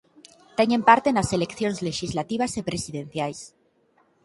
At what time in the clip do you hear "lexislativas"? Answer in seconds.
1.87-2.51